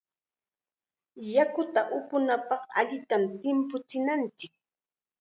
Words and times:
Yakuta 1.35 1.81
upunapaqqa 1.97 2.71
allitam 2.79 3.23
timpuchinanchik. 3.41 4.53